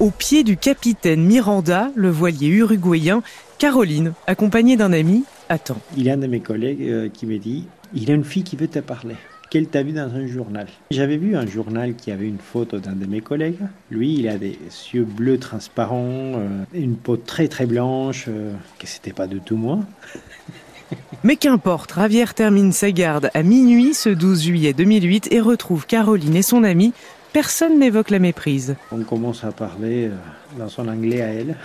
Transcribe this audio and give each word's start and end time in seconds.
au 0.00 0.10
pied 0.10 0.44
du 0.44 0.56
capitaine 0.56 1.24
Miranda, 1.24 1.90
le 1.94 2.10
voilier 2.10 2.48
uruguayen. 2.48 3.22
Caroline, 3.58 4.12
accompagnée 4.26 4.76
d'un 4.76 4.92
ami, 4.92 5.24
attend. 5.48 5.78
Il 5.96 6.04
y 6.04 6.10
a 6.10 6.14
un 6.14 6.18
de 6.18 6.26
mes 6.26 6.40
collègues 6.40 6.82
euh, 6.82 7.08
qui 7.08 7.26
me 7.26 7.38
dit 7.38 7.66
Il 7.94 8.08
y 8.08 8.12
a 8.12 8.14
une 8.14 8.24
fille 8.24 8.44
qui 8.44 8.56
veut 8.56 8.68
te 8.68 8.78
parler 8.78 9.16
qu'elle 9.50 9.66
t'a 9.66 9.82
vu 9.82 9.92
dans 9.92 10.14
un 10.14 10.26
journal. 10.26 10.66
J'avais 10.90 11.16
vu 11.16 11.34
un 11.34 11.46
journal 11.46 11.94
qui 11.94 12.10
avait 12.10 12.28
une 12.28 12.38
photo 12.38 12.78
d'un 12.78 12.92
de 12.92 13.06
mes 13.06 13.22
collègues. 13.22 13.60
Lui, 13.90 14.14
il 14.14 14.28
a 14.28 14.36
des 14.36 14.58
yeux 14.92 15.04
bleus 15.04 15.38
transparents, 15.38 16.34
euh, 16.34 16.48
une 16.74 16.96
peau 16.96 17.16
très 17.16 17.48
très 17.48 17.66
blanche, 17.66 18.26
euh, 18.28 18.52
que 18.78 18.86
c'était 18.86 19.12
pas 19.12 19.26
du 19.26 19.40
tout 19.40 19.56
moi. 19.56 19.80
Mais 21.24 21.36
qu'importe, 21.36 21.92
Ravière 21.92 22.34
termine 22.34 22.72
sa 22.72 22.92
garde 22.92 23.30
à 23.34 23.42
minuit 23.42 23.94
ce 23.94 24.10
12 24.10 24.42
juillet 24.42 24.72
2008 24.72 25.28
et 25.32 25.40
retrouve 25.40 25.86
Caroline 25.86 26.36
et 26.36 26.42
son 26.42 26.62
amie. 26.62 26.92
Personne 27.32 27.78
n'évoque 27.78 28.10
la 28.10 28.18
méprise. 28.18 28.76
On 28.90 29.02
commence 29.02 29.44
à 29.44 29.52
parler 29.52 30.06
euh, 30.06 30.16
dans 30.58 30.68
son 30.68 30.88
anglais 30.88 31.20
à 31.20 31.26
elle. 31.26 31.56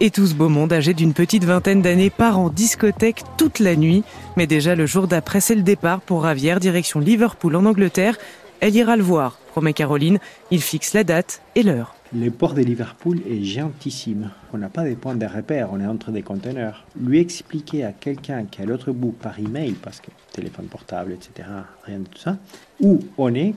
Et 0.00 0.10
tout 0.10 0.26
ce 0.26 0.34
beau 0.34 0.48
monde 0.48 0.72
âgé 0.72 0.94
d'une 0.94 1.12
petite 1.12 1.44
vingtaine 1.44 1.82
d'années 1.82 2.10
part 2.10 2.38
en 2.38 2.48
discothèque 2.48 3.22
toute 3.36 3.58
la 3.58 3.76
nuit. 3.76 4.04
Mais 4.36 4.46
déjà 4.46 4.74
le 4.74 4.86
jour 4.86 5.08
d'après, 5.08 5.40
c'est 5.40 5.54
le 5.54 5.62
départ 5.62 6.00
pour 6.00 6.22
Ravière, 6.22 6.60
direction 6.60 7.00
Liverpool 7.00 7.56
en 7.56 7.64
Angleterre. 7.64 8.16
Elle 8.60 8.74
ira 8.74 8.96
le 8.96 9.02
voir, 9.02 9.38
promet 9.50 9.72
Caroline. 9.72 10.18
Il 10.50 10.62
fixe 10.62 10.94
la 10.94 11.04
date 11.04 11.42
et 11.54 11.62
l'heure. 11.62 11.94
Le 12.14 12.30
port 12.30 12.54
de 12.54 12.62
Liverpool 12.62 13.20
est 13.28 13.44
gentissime. 13.44 14.30
On 14.54 14.58
n'a 14.58 14.70
pas 14.70 14.84
des 14.84 14.94
points 14.94 15.14
de 15.14 15.26
repère, 15.26 15.68
on 15.72 15.80
est 15.80 15.86
entre 15.86 16.10
des 16.10 16.22
conteneurs. 16.22 16.86
Lui 16.98 17.18
expliquer 17.18 17.84
à 17.84 17.92
quelqu'un 17.92 18.44
qui 18.44 18.60
est 18.60 18.64
à 18.64 18.66
l'autre 18.66 18.92
bout 18.92 19.12
par 19.12 19.38
email, 19.38 19.72
parce 19.72 20.00
que 20.00 20.06
téléphone 20.32 20.66
portable, 20.66 21.12
etc., 21.12 21.46
rien 21.84 21.98
de 21.98 22.04
tout 22.04 22.18
ça, 22.18 22.38
où 22.80 23.00
on 23.18 23.34
est, 23.34 23.54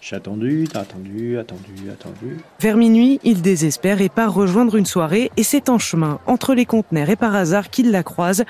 j'ai 0.00 0.16
attendu, 0.16 0.66
attendu, 0.74 1.38
attendu, 1.38 1.90
attendu. 1.92 2.38
Vers 2.60 2.78
minuit, 2.78 3.20
il 3.24 3.42
désespère 3.42 4.00
et 4.00 4.08
part 4.08 4.32
rejoindre 4.32 4.76
une 4.76 4.86
soirée 4.86 5.30
et 5.36 5.42
c'est 5.42 5.68
en 5.68 5.78
chemin 5.78 6.18
entre 6.26 6.54
les 6.54 6.64
conteneurs 6.64 7.10
et 7.10 7.16
par 7.16 7.34
hasard 7.34 7.68
qu'il 7.68 7.90
la 7.90 8.02
croise. 8.02 8.44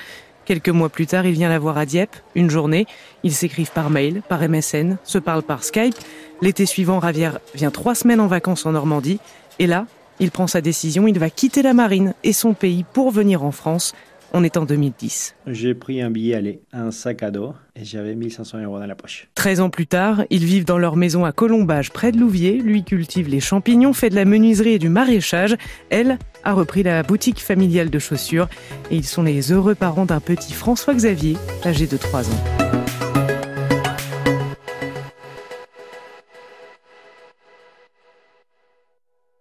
Quelques 0.44 0.70
mois 0.70 0.88
plus 0.88 1.06
tard, 1.06 1.26
il 1.26 1.32
vient 1.32 1.48
la 1.48 1.58
voir 1.58 1.78
à 1.78 1.86
Dieppe, 1.86 2.16
une 2.34 2.50
journée. 2.50 2.86
Ils 3.22 3.32
s'écrivent 3.32 3.70
par 3.70 3.90
mail, 3.90 4.22
par 4.28 4.40
MSN, 4.48 4.96
se 5.04 5.18
parlent 5.18 5.42
par 5.42 5.62
Skype. 5.62 5.94
L'été 6.42 6.66
suivant, 6.66 6.98
Ravière 6.98 7.38
vient 7.54 7.70
trois 7.70 7.94
semaines 7.94 8.18
en 8.18 8.26
vacances 8.26 8.66
en 8.66 8.72
Normandie. 8.72 9.20
Et 9.60 9.68
là, 9.68 9.86
il 10.18 10.32
prend 10.32 10.48
sa 10.48 10.60
décision, 10.60 11.06
il 11.06 11.18
va 11.20 11.30
quitter 11.30 11.62
la 11.62 11.72
marine 11.72 12.14
et 12.24 12.32
son 12.32 12.52
pays 12.52 12.84
pour 12.92 13.12
venir 13.12 13.44
en 13.44 13.52
France. 13.52 13.94
On 14.32 14.42
est 14.42 14.56
en 14.56 14.64
2010. 14.64 15.36
J'ai 15.46 15.74
pris 15.74 16.02
un 16.02 16.10
billet 16.10 16.34
aller, 16.34 16.62
un 16.72 16.90
sac 16.90 17.22
à 17.22 17.30
dos, 17.30 17.54
et 17.76 17.84
j'avais 17.84 18.16
1500 18.16 18.58
euros 18.62 18.80
dans 18.80 18.86
la 18.86 18.96
poche. 18.96 19.28
13 19.36 19.60
ans 19.60 19.70
plus 19.70 19.86
tard, 19.86 20.24
ils 20.30 20.44
vivent 20.44 20.64
dans 20.64 20.78
leur 20.78 20.96
maison 20.96 21.24
à 21.24 21.30
Colombage, 21.30 21.92
près 21.92 22.10
de 22.10 22.18
Louviers. 22.18 22.58
Lui 22.58 22.82
cultive 22.82 23.28
les 23.28 23.40
champignons, 23.40 23.92
fait 23.92 24.10
de 24.10 24.16
la 24.16 24.24
menuiserie 24.24 24.72
et 24.72 24.78
du 24.80 24.88
maraîchage. 24.88 25.56
Elle 25.90 26.18
a 26.42 26.54
repris 26.54 26.82
la 26.82 27.04
boutique 27.04 27.40
familiale 27.40 27.90
de 27.90 27.98
chaussures. 28.00 28.48
Et 28.90 28.96
ils 28.96 29.06
sont 29.06 29.22
les 29.22 29.52
heureux 29.52 29.76
parents 29.76 30.06
d'un 30.06 30.20
petit 30.20 30.54
François 30.54 30.94
Xavier, 30.94 31.36
âgé 31.64 31.86
de 31.86 31.96
3 31.96 32.28
ans. 32.28 32.61